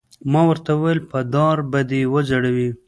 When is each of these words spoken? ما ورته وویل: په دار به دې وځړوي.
ما 0.31 0.41
ورته 0.49 0.71
وویل: 0.73 0.99
په 1.11 1.19
دار 1.33 1.57
به 1.71 1.79
دې 1.89 2.01
وځړوي. 2.13 2.69